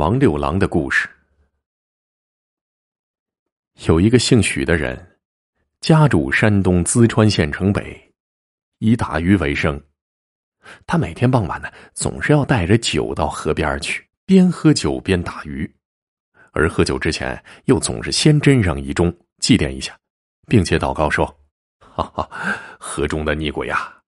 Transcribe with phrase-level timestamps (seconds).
[0.00, 1.06] 王六郎的故事。
[3.84, 5.18] 有一个姓许的人，
[5.82, 8.10] 家住山东淄川县城北，
[8.78, 9.78] 以打鱼为生。
[10.86, 15.70] 他每天傍晚呢，总是要带着酒到河边去，边喝酒边打鱼。
[16.52, 19.94] 而喝酒之前，又总是先斟上一盅，祭奠一下，
[20.48, 21.26] 并且祷告说
[21.78, 22.26] ：“哈哈，
[22.80, 24.00] 河中的逆鬼啊，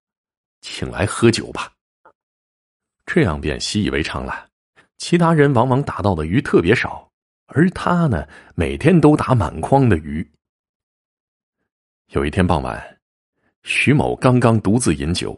[0.61, 1.71] 请来喝酒吧。”
[3.05, 4.49] 这样便习以为常了。
[5.03, 7.11] 其他人往往打到的鱼特别少，
[7.47, 8.25] 而他呢，
[8.55, 10.25] 每天都打满筐的鱼。
[12.11, 12.81] 有一天傍晚，
[13.63, 15.37] 徐某刚刚独自饮酒，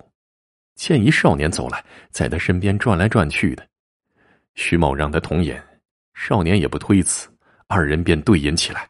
[0.75, 3.67] 见一少年走来，在他身边转来转去的。
[4.53, 5.59] 徐某让他同饮，
[6.13, 7.27] 少年也不推辞，
[7.65, 8.87] 二人便对饮起来。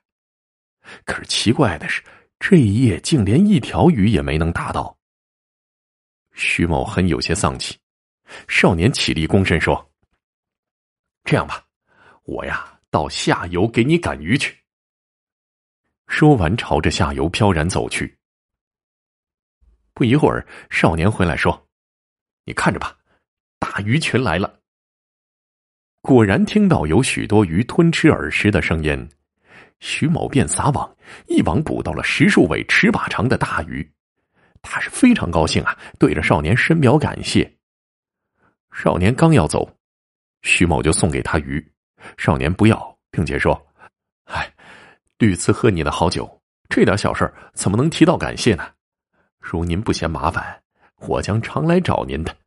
[1.06, 2.04] 可是奇怪的是，
[2.38, 4.98] 这一夜竟连一条鱼也没能打到。
[6.34, 7.78] 徐某很有些丧气，
[8.50, 9.90] 少年起立躬身说。
[11.26, 11.66] 这样吧，
[12.24, 14.56] 我呀到下游给你赶鱼去。
[16.08, 18.20] 说完，朝着下游飘然走去。
[19.96, 21.68] 不一会儿，少年回来说
[22.46, 22.96] ：“你看着吧，
[23.58, 24.60] 大鱼群来了。”
[26.02, 29.10] 果然听到有许多鱼吞吃饵食的声音，
[29.80, 30.96] 徐某便撒网，
[31.28, 33.92] 一网捕到了十数尾尺把长的大鱼。
[34.62, 37.58] 他是非常高兴啊，对着少年深表感谢。
[38.72, 39.75] 少年刚要走。
[40.46, 41.74] 徐某就送给他鱼，
[42.18, 43.60] 少年不要，并且说
[44.26, 44.54] ：“哎，
[45.18, 48.72] 屡次喝你的好酒，这点小事怎么能提到感谢呢？
[49.40, 50.64] 如您不嫌麻烦，
[51.08, 52.38] 我将常来找您的。”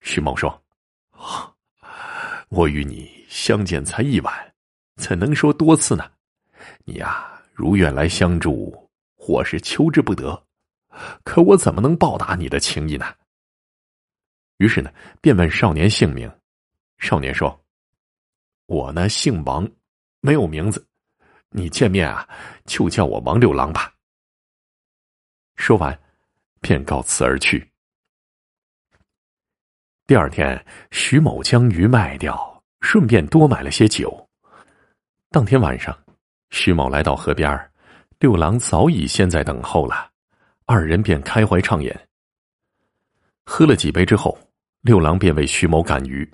[0.00, 0.64] 徐某说
[2.48, 4.54] ：“我与你相见才一晚，
[4.96, 6.10] 怎能说多次呢？
[6.86, 8.90] 你呀，如愿来相助，
[9.28, 10.42] 我是求之不得。
[11.22, 13.14] 可我怎么能报答你的情谊呢？”
[14.56, 16.32] 于是呢，便问少年姓名。
[16.98, 17.64] 少年说
[18.66, 19.68] ：“我呢姓王，
[20.20, 20.86] 没有名字。
[21.50, 22.28] 你见面啊，
[22.64, 23.92] 就叫我王六郎吧。”
[25.56, 25.98] 说完，
[26.60, 27.70] 便告辞而去。
[30.06, 34.28] 第二天，徐某将鱼卖掉，顺便多买了些酒。
[35.30, 35.96] 当天晚上，
[36.50, 37.72] 徐某来到河边，
[38.18, 40.10] 六郎早已先在等候了，
[40.64, 41.92] 二人便开怀畅饮。
[43.44, 44.38] 喝了几杯之后，
[44.82, 46.28] 六郎便为徐某赶鱼。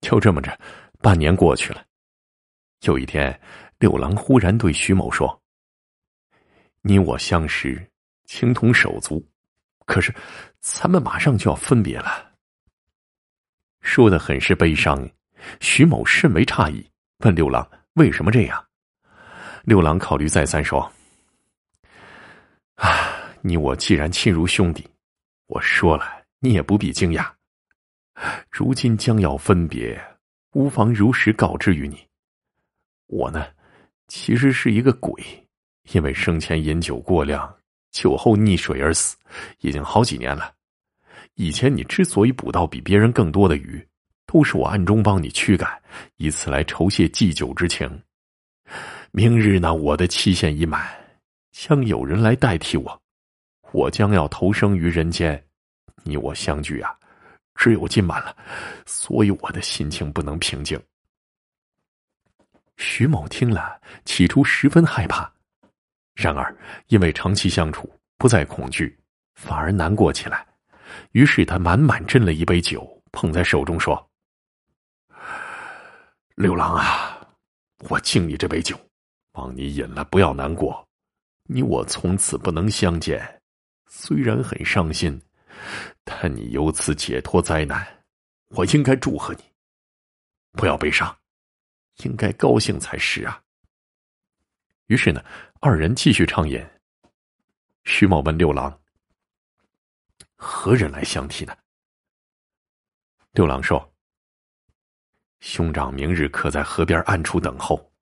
[0.00, 0.58] 就这么着，
[1.00, 1.84] 半年过去了。
[2.82, 3.38] 有一天，
[3.78, 5.40] 六郎忽然对徐某说
[6.82, 7.90] ：“你我相识，
[8.24, 9.22] 情同手足，
[9.84, 10.14] 可是
[10.60, 12.32] 咱们马上就要分别了。”
[13.82, 15.08] 说的很是悲伤。
[15.58, 16.86] 徐某甚为诧异，
[17.24, 18.62] 问六郎：“为什么这样？”
[19.64, 20.80] 六郎考虑再三说
[22.76, 24.86] ：“啊，你我既然亲如兄弟，
[25.46, 26.04] 我说了，
[26.40, 27.30] 你也不必惊讶。”
[28.50, 30.00] 如今将要分别，
[30.52, 31.98] 无妨如实告知于你。
[33.06, 33.46] 我呢，
[34.08, 35.12] 其实是一个鬼，
[35.92, 37.52] 因为生前饮酒过量，
[37.90, 39.16] 酒后溺水而死，
[39.60, 40.52] 已经好几年了。
[41.34, 43.84] 以前你之所以捕到比别人更多的鱼，
[44.26, 45.80] 都是我暗中帮你驱赶，
[46.16, 47.88] 以此来酬谢祭酒之情。
[49.10, 50.88] 明日呢，我的期限已满，
[51.52, 53.02] 将有人来代替我，
[53.72, 55.42] 我将要投生于人间，
[56.04, 56.96] 你我相聚啊。
[57.54, 58.36] 只有今晚了，
[58.86, 60.80] 所以我的心情不能平静。
[62.78, 65.30] 徐某听了，起初十分害怕，
[66.14, 66.56] 然而
[66.86, 68.98] 因为长期相处，不再恐惧，
[69.34, 70.46] 反而难过起来。
[71.12, 74.10] 于是他满满斟了一杯酒，捧在手中说
[76.34, 77.20] ：“六郎啊，
[77.90, 78.74] 我敬你这杯酒，
[79.32, 80.88] 望你饮了不要难过。
[81.44, 83.40] 你我从此不能相见，
[83.86, 85.20] 虽然很伤心。”
[86.04, 87.86] 但你由此解脱灾难，
[88.48, 89.44] 我应该祝贺你。
[90.52, 91.16] 不要悲伤，
[92.04, 93.40] 应该高兴才是啊。
[94.86, 95.24] 于是呢，
[95.60, 96.60] 二人继续畅饮。
[97.84, 98.76] 徐茂问六郎
[100.34, 101.56] ：“何人来相替呢？”
[103.32, 103.94] 六郎说
[105.38, 107.92] ：“兄长明日可在河边暗处等候，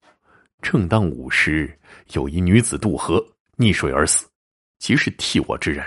[0.63, 1.79] 正当午时，
[2.13, 3.23] 有一女子渡河
[3.59, 4.27] 溺水而死，
[4.79, 5.87] 即是替我之人。”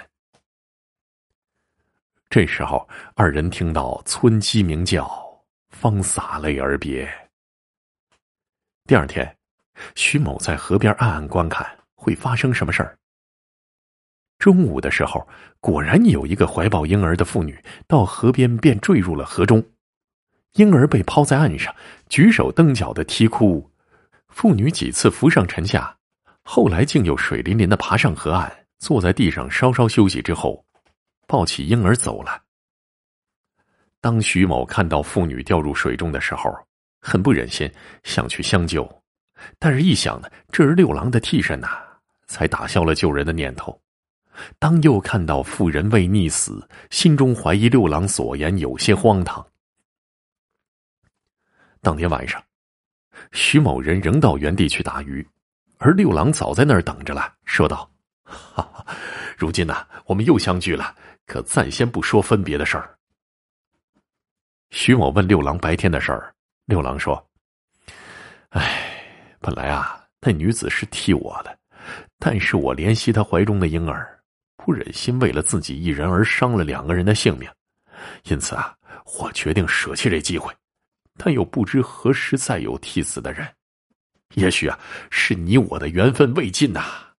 [2.32, 5.06] 这时候，二人听到村鸡鸣叫，
[5.70, 7.06] 方洒泪而别。
[8.86, 9.36] 第二天，
[9.96, 12.98] 徐某在河边暗暗观看，会发生什么事儿。
[14.40, 15.28] 中午的时候，
[15.60, 19.62] 果然有一个怀抱婴儿的妇女到河边，便坠入了河中，
[20.54, 21.76] 婴儿被抛在岸上，
[22.08, 23.70] 举手蹬脚的啼哭。
[24.30, 25.98] 妇女几次浮上沉下，
[26.44, 30.64] 后来竟又水淋淋的爬上河岸，坐在地上稍稍休息之后。
[31.32, 32.44] 抱起婴儿走了。
[34.02, 36.54] 当徐某看到妇女掉入水中的时候，
[37.00, 37.72] 很不忍心
[38.04, 38.86] 想去相救，
[39.58, 41.70] 但是一想呢，这是六郎的替身呐，
[42.28, 43.82] 才打消了救人的念头。
[44.60, 49.46] 当又看到妇人未溺死，心中怀疑六郎所言有些荒唐。
[51.80, 52.44] 当天晚上，
[53.32, 55.26] 徐某人仍到原地去打鱼，
[55.78, 57.90] 而六郎早在那儿等着了，说道
[58.24, 58.86] ：“哈哈，
[59.38, 60.94] 如今呐，我们又相聚了，
[61.26, 62.98] 可暂先不说分别的事儿。”
[64.72, 66.34] 徐某问六郎白天的事儿，
[66.66, 67.30] 六郎说
[68.50, 71.60] ：“哎，本来啊，那女子是替我的，
[72.18, 74.08] 但是我怜惜她怀中的婴儿。”
[74.64, 77.50] 不忍心为了自己一人而伤了两个人的性命，
[78.26, 78.78] 因此啊，
[79.20, 80.56] 我决定舍弃这机会，
[81.18, 83.52] 但又不知何时再有替死的人。
[84.36, 84.80] 也许啊，
[85.10, 87.12] 是你我的缘分未尽呐。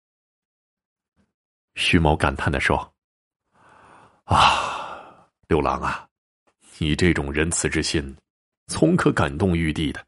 [1.74, 2.78] 徐某感叹的说
[4.34, 6.08] ：“啊，六郎啊，
[6.78, 8.16] 你这种仁慈之心，
[8.68, 10.02] 从可感动玉帝的。”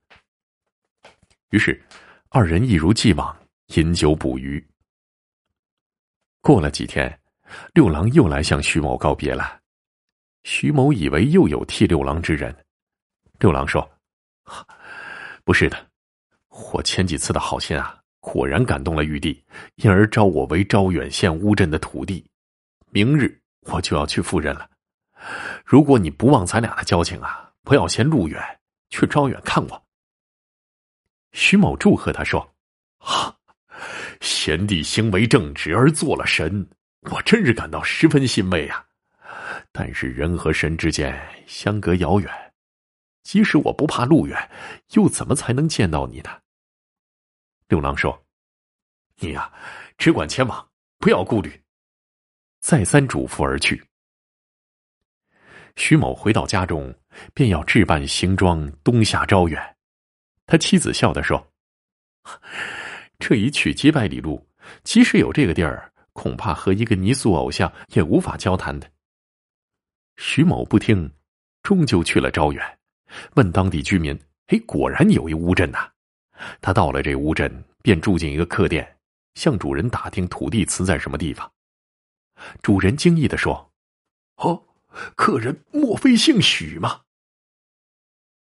[1.52, 1.84] 于是，
[2.30, 3.38] 二人一如既往
[3.76, 4.66] 饮酒捕鱼。
[6.42, 7.20] 过了几天。
[7.74, 9.60] 六郎又来向徐某告别了，
[10.44, 12.56] 徐某以为又有替六郎之人。
[13.38, 13.88] 六郎说
[15.46, 15.88] ：“不是的，
[16.72, 19.44] 我前几次的好心啊，果然感动了玉帝，
[19.76, 22.26] 因而招我为招远县乌镇的土地。
[22.90, 24.70] 明日我就要去赴任了。
[25.66, 28.42] 如果你不忘咱俩的交情啊，不要嫌路远，
[28.90, 29.86] 去招远看我。”
[31.32, 32.56] 徐某祝贺他说
[33.00, 33.36] ：“啊，
[34.22, 36.70] 贤弟行为正直而做了神。”
[37.12, 38.86] 我真是感到十分欣慰啊！
[39.74, 41.14] 但是人和神之间
[41.46, 42.54] 相隔遥远，
[43.24, 44.50] 即使我不怕路远，
[44.92, 46.30] 又怎么才能见到你呢？
[47.68, 48.26] 六郎说
[49.20, 49.52] ：“你呀，
[49.98, 51.62] 只管前往，不要顾虑。”
[52.64, 53.84] 再三嘱咐而去。
[55.76, 56.96] 徐某回到家中，
[57.34, 59.62] 便要置办行装东下招远。
[60.46, 61.46] 他妻子笑着说
[63.20, 64.48] ：“这一去几百里路，
[64.86, 68.88] 即使有这个地儿。”恐怕和一个泥塑偶像也无法交谈的。
[70.18, 71.12] 徐某不听，
[71.64, 72.80] 终究去了招远，
[73.34, 74.18] 问当地居民
[74.48, 75.90] ：“哎，果然有一乌镇呐！”
[76.62, 77.52] 他到了这乌镇，
[77.82, 78.96] 便住进一个客店，
[79.34, 81.52] 向主人打听土地祠在什么地方。
[82.62, 83.72] 主人惊异的说
[84.38, 84.66] ：“哦，
[85.16, 87.04] 客人莫非姓许吗？”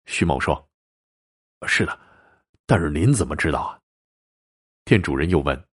[0.06, 0.68] 徐某说
[1.66, 2.00] ：“是的，
[2.66, 3.80] 但是您怎么知道啊？”
[4.84, 5.68] 店主人又问。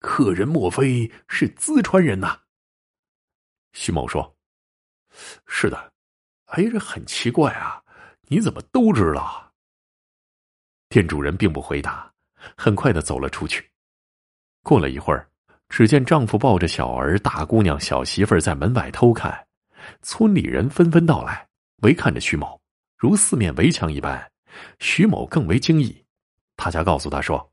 [0.00, 2.42] 客人莫非是淄川人呐？
[3.72, 4.36] 徐某说
[5.46, 5.92] ：“是的。”
[6.52, 7.82] 哎，这很奇怪啊！
[8.28, 9.54] 你怎么都知道？
[10.90, 12.12] 店主人并不回答，
[12.58, 13.70] 很快的走了出去。
[14.62, 15.31] 过了一会儿，
[15.72, 19.46] 只见丈夫抱着小儿、大姑娘、小媳妇在门外偷看，
[20.02, 21.48] 村里人纷纷到来
[21.78, 22.60] 围看着徐某，
[22.98, 24.30] 如四面围墙一般。
[24.80, 26.04] 徐某更为惊异，
[26.58, 27.50] 他家告诉他说。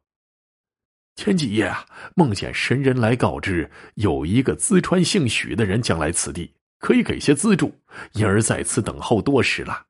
[1.16, 7.74] 前几夜啊，梦见神人来告知，有一个淄川姓许的人将来此地，可以给些资助，
[8.12, 9.86] 因而在此等候多时了。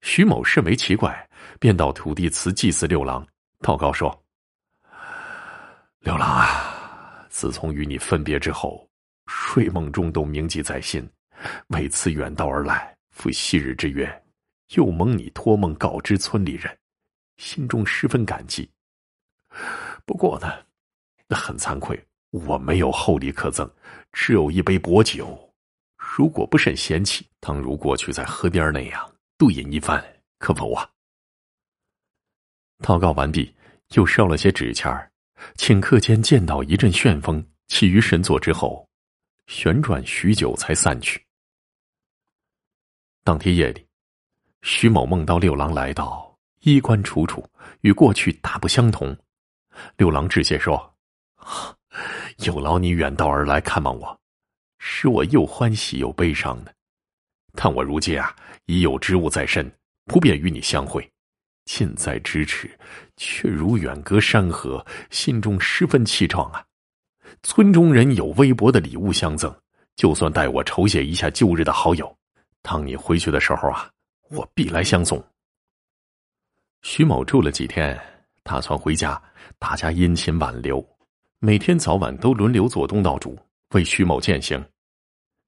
[0.00, 1.28] 徐某甚为奇怪，
[1.60, 3.26] 便到土地祠祭祀六郎，
[3.60, 4.24] 祷告说
[6.00, 8.88] ：“六郎啊，自从与你分别之后，
[9.26, 11.04] 睡梦中都铭记在心，
[11.66, 14.08] 为此远道而来，赴昔日之约，
[14.76, 16.78] 又蒙你托梦告知村里人，
[17.38, 18.70] 心中十分感激。”
[20.06, 20.64] 不过呢，
[21.26, 22.00] 那很惭愧，
[22.30, 23.68] 我没有厚礼可赠，
[24.12, 25.36] 只有一杯薄酒。
[25.96, 30.00] 如果不甚嫌弃，倘如过去在河边那样对饮一番，
[30.38, 30.88] 可否啊？
[32.78, 33.52] 祷告完毕，
[33.96, 35.10] 又烧了些纸钱儿，
[35.56, 38.88] 顷刻间见到一阵旋风起于神座之后，
[39.46, 41.22] 旋转许久才散去。
[43.22, 43.86] 当天夜里，
[44.62, 47.48] 徐某梦到六郎来到，衣冠楚楚，
[47.80, 49.16] 与过去大不相同。
[49.96, 50.94] 六郎致谢说
[52.44, 54.20] ：“有劳你远道而来看望我，
[54.78, 56.74] 使我又欢喜又悲伤的。
[57.54, 58.34] 但我如今啊，
[58.66, 59.70] 已有职务在身，
[60.04, 61.08] 不便与你相会。
[61.64, 62.70] 近在咫尺，
[63.16, 66.64] 却如远隔山河，心中十分气壮啊。
[67.42, 69.54] 村中人有微薄的礼物相赠，
[69.96, 72.16] 就算代我酬谢一下旧日的好友。
[72.62, 73.90] 当你回去的时候啊，
[74.30, 75.22] 我必来相送。”
[76.82, 77.98] 徐某住了几天，
[78.42, 79.20] 打算回家。
[79.58, 80.86] 大家殷勤挽留，
[81.38, 83.38] 每天早晚都轮流做东道主，
[83.70, 84.62] 为徐某践行。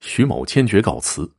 [0.00, 1.30] 徐某坚决告辞。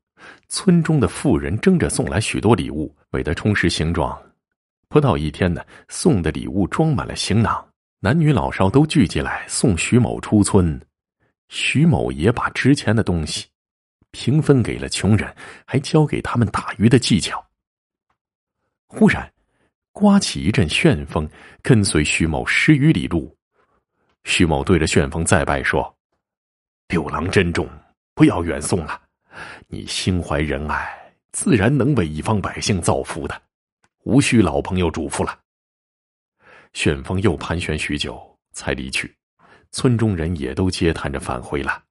[0.50, 4.20] 村中的妇人争着送来许多礼物，为他充实行装。
[4.90, 7.68] 不到一天呢，送的礼物装满了行囊，
[8.00, 10.80] 男女老少都聚集来送徐某出村。
[11.50, 13.48] 徐某也把值钱的东西，
[14.12, 15.34] 平分给了穷人，
[15.66, 17.46] 还教给他们打鱼的技巧。
[18.88, 19.32] 忽然，
[19.92, 21.30] 刮起一阵旋风，
[21.62, 23.36] 跟随徐某十余里路。
[24.24, 25.96] 徐某对着旋风再拜说
[26.90, 27.68] ：“六郎珍重，
[28.14, 29.02] 不要远送了。
[29.68, 33.42] 你心怀仁爱，自然能为一方百姓造福的，
[34.08, 35.38] 无需老朋友嘱咐了。”
[36.72, 39.14] 旋风又盘旋许久，才离去。
[39.72, 41.84] 村中人也都嗟叹着返回了。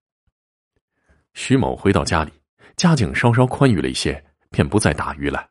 [1.34, 2.32] 徐某回到家里，
[2.74, 5.46] 家境稍稍宽裕了一些，便不再打鱼了。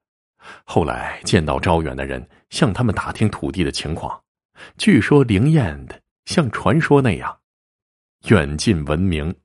[0.63, 4.19] 后来见到招远的人，向他们打听土地的情况，
[4.75, 7.39] 据说灵验的像传说那样，
[8.29, 9.35] 远近闻名。